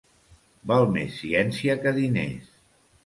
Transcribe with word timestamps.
Val 0.71 0.85
més 0.95 1.13
ciència 1.19 1.77
que 1.85 1.93
diners. 1.99 2.49